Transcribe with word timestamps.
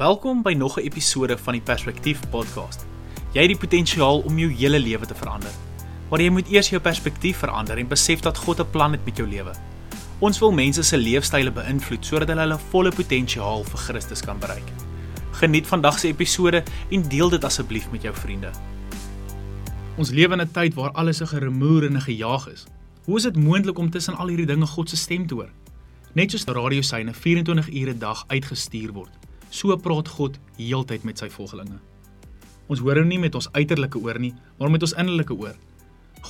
Welkom 0.00 0.42
by 0.42 0.52
nog 0.52 0.78
'n 0.78 0.80
episode 0.80 1.38
van 1.38 1.52
die 1.52 1.62
Perspektief 1.62 2.20
podcast. 2.30 2.86
Jy 3.32 3.40
het 3.40 3.48
die 3.48 3.58
potensiaal 3.58 4.18
om 4.20 4.38
jou 4.38 4.52
hele 4.52 4.78
lewe 4.78 5.06
te 5.06 5.14
verander. 5.14 5.50
Maar 6.10 6.20
jy 6.20 6.30
moet 6.30 6.48
eers 6.48 6.68
jou 6.68 6.80
perspektief 6.80 7.36
verander 7.36 7.78
en 7.78 7.88
besef 7.88 8.20
dat 8.20 8.38
God 8.38 8.60
'n 8.60 8.70
plan 8.70 8.92
het 8.92 9.04
met 9.04 9.16
jou 9.16 9.28
lewe. 9.28 9.52
Ons 10.18 10.38
wil 10.38 10.52
mense 10.52 10.82
se 10.82 10.96
leefstyle 10.96 11.52
beïnvloed 11.52 12.04
sodat 12.04 12.28
hulle 12.28 12.40
hulle 12.40 12.58
volle 12.70 12.90
potensiaal 12.90 13.64
vir 13.64 13.78
Christus 13.78 14.20
kan 14.20 14.38
bereik. 14.38 14.72
Geniet 15.30 15.66
vandag 15.66 15.98
se 15.98 16.08
episode 16.08 16.62
en 16.90 17.08
deel 17.08 17.28
dit 17.28 17.44
asseblief 17.44 17.90
met 17.90 18.02
jou 18.02 18.14
vriende. 18.14 18.50
Ons 19.96 20.10
lewe 20.10 20.32
in 20.32 20.40
'n 20.40 20.50
tyd 20.52 20.74
waar 20.74 20.92
alles 20.92 21.20
'n 21.20 21.26
geremoer 21.26 21.84
en 21.84 21.96
'n 21.96 22.00
gejaag 22.00 22.48
is. 22.48 22.64
Hoe 23.04 23.16
is 23.16 23.22
dit 23.22 23.36
moontlik 23.36 23.78
om 23.78 23.90
tussen 23.90 24.16
al 24.16 24.28
hierdie 24.28 24.46
dinge 24.46 24.66
God 24.66 24.88
se 24.88 24.96
stem 24.96 25.26
te 25.26 25.34
hoor? 25.34 25.50
Net 26.12 26.30
soos 26.30 26.44
radiosyne 26.44 27.14
24 27.14 27.68
ure 27.68 27.92
'n 27.92 27.98
dag 27.98 28.24
uitgestuur 28.26 28.92
word, 28.92 29.10
so 29.50 29.76
praat 29.76 30.08
God 30.08 30.38
heeltyd 30.56 31.04
met 31.04 31.18
sy 31.18 31.28
volgelinge. 31.28 31.78
Ons 32.70 32.82
hoor 32.84 33.00
hom 33.00 33.08
nie 33.10 33.18
met 33.18 33.34
ons 33.34 33.50
uiterlike 33.52 33.98
oor 33.98 34.18
nie, 34.22 34.32
maar 34.58 34.70
met 34.70 34.82
ons 34.86 34.94
innerlike 34.94 35.34
oor. 35.34 35.56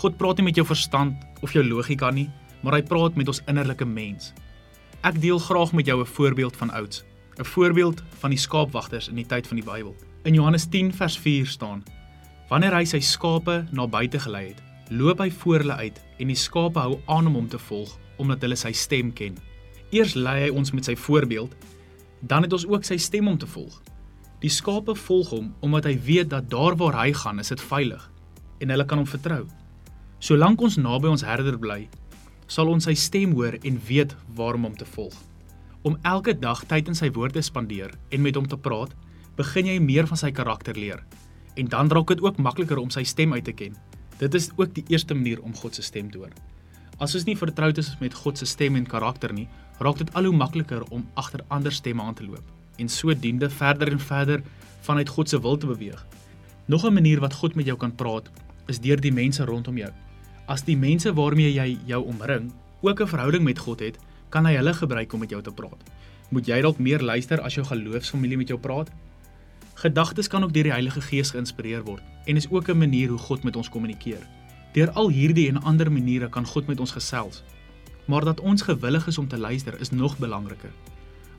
God 0.00 0.16
praat 0.16 0.40
nie 0.40 0.48
met 0.48 0.56
jou 0.56 0.64
verstand 0.66 1.20
of 1.44 1.52
jou 1.52 1.62
logika 1.64 2.10
nie, 2.10 2.30
maar 2.62 2.78
hy 2.78 2.82
praat 2.86 3.16
met 3.16 3.28
ons 3.28 3.42
innerlike 3.46 3.84
mens. 3.84 4.32
Ek 5.04 5.20
deel 5.20 5.38
graag 5.40 5.72
met 5.72 5.86
jou 5.86 6.00
'n 6.00 6.06
voorbeeld 6.06 6.56
van 6.56 6.70
ouds, 6.70 7.04
'n 7.38 7.44
voorbeeld 7.44 8.02
van 8.20 8.30
die 8.30 8.38
skaapwagters 8.38 9.08
in 9.08 9.16
die 9.16 9.26
tyd 9.26 9.46
van 9.46 9.56
die 9.56 9.64
Bybel. 9.64 9.96
In 10.24 10.34
Johannes 10.34 10.66
10 10.68 10.92
vers 10.92 11.18
4 11.18 11.46
staan: 11.46 11.82
Wanneer 12.48 12.74
hy 12.74 12.84
sy 12.84 13.00
skape 13.00 13.66
na 13.72 13.86
buite 13.86 14.18
gelei 14.18 14.48
het, 14.48 14.62
loop 14.90 15.18
hy 15.18 15.30
voor 15.30 15.58
hulle 15.58 15.76
uit 15.76 16.00
en 16.18 16.26
die 16.26 16.36
skape 16.36 16.78
hou 16.78 17.00
aan 17.06 17.26
om 17.26 17.34
hom 17.34 17.48
te 17.48 17.58
volg 17.58 17.98
omdat 18.16 18.40
hulle 18.40 18.56
sy 18.56 18.72
stem 18.72 19.12
ken. 19.12 19.38
Eers 19.90 20.14
lei 20.14 20.42
hy 20.42 20.50
ons 20.50 20.72
met 20.72 20.84
sy 20.84 20.96
voorbeeld, 20.96 21.54
dan 22.20 22.42
het 22.42 22.52
ons 22.52 22.66
ook 22.66 22.84
sy 22.84 22.96
stem 22.96 23.28
om 23.28 23.38
te 23.38 23.48
volg. 23.48 23.80
Die 24.40 24.52
skape 24.52 24.94
volg 24.96 25.32
hom 25.34 25.50
omdat 25.60 25.88
hy 25.88 25.96
weet 26.04 26.30
dat 26.32 26.50
daar 26.50 26.76
waar 26.76 26.96
hy 27.02 27.12
gaan, 27.12 27.40
is 27.40 27.52
dit 27.52 27.60
veilig 27.60 28.06
en 28.60 28.68
hulle 28.68 28.84
kan 28.84 29.00
hom 29.00 29.08
vertrou. 29.08 29.46
Solank 30.20 30.60
ons 30.60 30.76
naby 30.76 31.08
ons 31.08 31.24
herder 31.24 31.56
bly, 31.56 31.86
sal 32.44 32.68
ons 32.68 32.84
sy 32.84 32.92
stem 32.98 33.32
hoor 33.38 33.56
en 33.64 33.78
weet 33.88 34.12
waar 34.36 34.58
om 34.58 34.66
hom 34.68 34.76
te 34.76 34.88
volg. 34.96 35.16
Om 35.88 35.96
elke 36.04 36.34
dag 36.36 36.60
tyd 36.68 36.90
in 36.92 36.98
sy 36.98 37.08
woord 37.16 37.38
te 37.38 37.42
spandeer 37.44 37.94
en 38.12 38.20
met 38.20 38.36
hom 38.36 38.48
te 38.48 38.58
praat, 38.60 38.92
begin 39.38 39.70
jy 39.70 39.78
meer 39.80 40.08
van 40.10 40.20
sy 40.20 40.28
karakter 40.36 40.76
leer. 40.76 41.00
En 41.56 41.72
dan 41.72 41.88
raak 41.88 42.12
dit 42.12 42.20
ook 42.20 42.36
makliker 42.36 42.78
om 42.82 42.92
sy 42.92 43.06
stem 43.08 43.32
uit 43.32 43.46
te 43.48 43.56
ken. 43.56 43.76
Dit 44.20 44.36
is 44.36 44.50
ook 44.58 44.74
die 44.76 44.84
eerste 44.92 45.16
manier 45.16 45.40
om 45.40 45.56
God 45.56 45.74
se 45.74 45.82
stem 45.86 46.10
te 46.12 46.20
hoor. 46.20 46.34
As 47.00 47.14
ons 47.16 47.24
nie 47.24 47.36
vertroud 47.38 47.78
is 47.80 47.94
met 47.96 48.12
God 48.12 48.36
se 48.36 48.44
stem 48.44 48.74
en 48.76 48.84
karakter 48.84 49.32
nie, 49.32 49.46
raak 49.80 49.96
dit 50.02 50.10
al 50.12 50.26
hoe 50.28 50.36
makliker 50.36 50.82
om 50.92 51.06
agter 51.16 51.40
ander 51.48 51.72
stemme 51.72 52.04
aan 52.04 52.14
te 52.14 52.26
loop 52.26 52.44
en 52.80 52.88
sodoende 52.88 53.48
verder 53.52 53.88
en 53.92 54.00
verder 54.00 54.42
vanuit 54.84 55.08
God 55.08 55.28
se 55.28 55.40
wil 55.40 55.56
te 55.56 55.68
beweeg. 55.68 56.00
Nog 56.66 56.84
'n 56.84 56.92
manier 56.92 57.20
wat 57.20 57.34
God 57.34 57.54
met 57.54 57.66
jou 57.66 57.76
kan 57.76 57.94
praat, 57.94 58.30
is 58.68 58.80
deur 58.80 59.00
die 59.00 59.12
mense 59.12 59.44
rondom 59.44 59.76
jou. 59.76 59.90
As 60.46 60.62
die 60.62 60.76
mense 60.76 61.12
waarmee 61.12 61.52
jy 61.52 61.78
jou 61.86 62.04
omring 62.04 62.52
ook 62.80 63.00
'n 63.00 63.06
verhouding 63.06 63.44
met 63.44 63.58
God 63.58 63.80
het, 63.80 63.98
kan 64.28 64.44
hy 64.44 64.54
hulle 64.56 64.74
gebruik 64.74 65.12
om 65.12 65.20
met 65.20 65.30
jou 65.30 65.42
te 65.42 65.52
praat. 65.52 65.80
Moet 66.30 66.46
jy 66.46 66.60
dalk 66.60 66.78
meer 66.78 67.00
luister 67.00 67.40
as 67.40 67.54
jou 67.54 67.66
geloofsfamilie 67.66 68.36
met 68.36 68.48
jou 68.48 68.58
praat? 68.58 68.90
Gedagtes 69.74 70.28
kan 70.28 70.44
ook 70.44 70.52
deur 70.52 70.62
die 70.62 70.72
Heilige 70.72 71.00
Gees 71.00 71.30
geïnspireer 71.30 71.82
word 71.82 72.02
en 72.26 72.36
is 72.36 72.50
ook 72.50 72.68
'n 72.68 72.78
manier 72.78 73.08
hoe 73.08 73.18
God 73.18 73.42
met 73.42 73.56
ons 73.56 73.68
kommunikeer. 73.68 74.39
Deur 74.72 74.90
al 74.94 75.08
hierdie 75.10 75.48
en 75.50 75.62
ander 75.66 75.90
maniere 75.90 76.28
kan 76.28 76.46
God 76.46 76.66
met 76.70 76.80
ons 76.80 76.92
gesels. 76.94 77.42
Maar 78.06 78.24
dat 78.24 78.40
ons 78.40 78.62
gewillig 78.62 79.06
is 79.06 79.18
om 79.18 79.28
te 79.28 79.38
luister 79.38 79.80
is 79.80 79.90
nog 79.90 80.18
belangriker. 80.18 80.70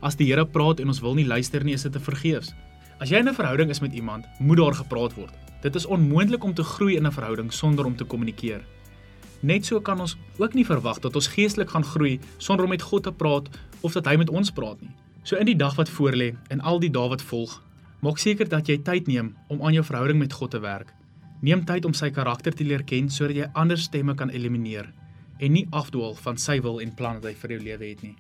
As 0.02 0.18
die 0.20 0.28
Here 0.28 0.46
praat 0.46 0.80
en 0.80 0.88
ons 0.88 1.00
wil 1.00 1.14
nie 1.14 1.26
luister 1.26 1.64
nie, 1.64 1.74
is 1.74 1.86
dit 1.88 1.94
te 1.94 2.00
vergeefs. 2.00 2.54
As 3.00 3.10
jy 3.10 3.18
in 3.18 3.30
'n 3.30 3.34
verhouding 3.34 3.70
is 3.70 3.80
met 3.80 3.94
iemand, 3.94 4.26
moet 4.40 4.58
daar 4.58 4.74
gepraat 4.74 5.14
word. 5.14 5.34
Dit 5.62 5.76
is 5.76 5.86
onmoontlik 5.86 6.44
om 6.44 6.54
te 6.54 6.64
groei 6.64 6.96
in 6.96 7.08
'n 7.08 7.12
verhouding 7.12 7.54
sonder 7.54 7.86
om 7.86 7.96
te 7.96 8.04
kommunikeer. 8.04 8.62
Net 9.42 9.66
so 9.66 9.80
kan 9.82 10.00
ons 10.00 10.18
ook 10.38 10.54
nie 10.54 10.66
verwag 10.66 11.00
dat 11.00 11.16
ons 11.16 11.28
geestelik 11.28 11.70
gaan 11.70 11.84
groei 11.84 12.20
sonder 12.38 12.64
om 12.66 12.70
met 12.70 12.82
God 12.82 13.04
te 13.04 13.12
praat 13.12 13.50
of 13.82 13.94
dat 13.94 14.06
hy 14.06 14.16
met 14.16 14.30
ons 14.30 14.52
praat 14.52 14.82
nie. 14.82 14.92
So 15.24 15.36
in 15.36 15.46
die 15.46 15.56
dag 15.56 15.76
wat 15.76 15.90
voorlê 15.90 16.36
en 16.50 16.62
al 16.62 16.80
die 16.80 16.92
dae 16.92 17.10
wat 17.10 17.22
volg, 17.22 17.62
maak 18.02 18.18
seker 18.18 18.50
dat 18.50 18.68
jy 18.68 18.78
tyd 18.78 19.08
neem 19.08 19.36
om 19.48 19.62
aan 19.62 19.74
jou 19.74 19.84
verhouding 19.84 20.20
met 20.20 20.34
God 20.34 20.52
te 20.52 20.60
werk. 20.60 20.94
Neem 21.42 21.64
tyd 21.66 21.88
om 21.90 21.94
sy 21.98 22.12
karakter 22.14 22.54
te 22.54 22.66
leer 22.68 22.84
ken 22.86 23.08
sodat 23.10 23.38
jy 23.40 23.46
ander 23.58 23.80
stemme 23.82 24.14
kan 24.18 24.30
elimineer 24.30 24.92
en 25.42 25.56
nie 25.56 25.64
afdwaal 25.74 26.14
van 26.22 26.38
sy 26.38 26.60
wil 26.62 26.78
en 26.84 26.92
plan 26.94 27.18
wat 27.18 27.32
hy 27.32 27.38
vir 27.40 27.56
jou 27.56 27.64
lewe 27.66 27.88
het 27.88 28.04
nie. 28.06 28.18